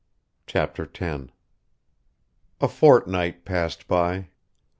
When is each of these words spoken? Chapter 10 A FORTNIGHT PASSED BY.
Chapter 0.47 0.87
10 0.87 1.31
A 2.59 2.67
FORTNIGHT 2.67 3.45
PASSED 3.45 3.87
BY. 3.87 4.29